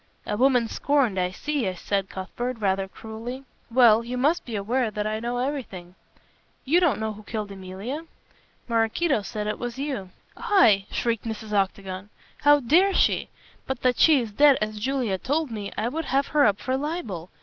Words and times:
"A 0.25 0.35
woman 0.35 0.67
scorned, 0.67 1.19
I 1.19 1.29
see," 1.29 1.71
said 1.75 2.09
Cuthbert, 2.09 2.57
rather 2.57 2.87
cruelly, 2.87 3.43
"well, 3.69 4.03
you 4.03 4.17
must 4.17 4.43
be 4.45 4.55
aware 4.55 4.89
that 4.89 5.05
I 5.05 5.19
know 5.19 5.37
everything." 5.37 5.93
"You 6.65 6.79
don't 6.79 6.99
know 6.99 7.13
who 7.13 7.21
killed 7.21 7.51
Emilia?" 7.51 8.05
"Maraquito 8.67 9.21
said 9.21 9.45
it 9.45 9.59
was 9.59 9.77
you." 9.77 10.09
"I" 10.35 10.87
shrieked 10.89 11.25
Mrs. 11.25 11.53
Octagon, 11.53 12.09
"how 12.39 12.61
dare 12.61 12.95
she? 12.95 13.29
But 13.67 13.83
that 13.83 13.99
she 13.99 14.19
is 14.19 14.31
dead, 14.31 14.57
as 14.59 14.79
Juliet 14.79 15.23
told 15.23 15.51
me, 15.51 15.71
I 15.77 15.87
would 15.87 16.05
have 16.05 16.25
her 16.29 16.47
up 16.47 16.57
for 16.57 16.75
libel. 16.75 17.29